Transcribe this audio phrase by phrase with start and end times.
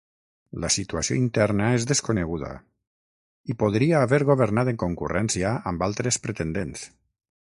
[0.61, 2.49] La situació interna és desconeguda
[3.53, 6.87] i podria haver governat en concurrència amb altres pretendents.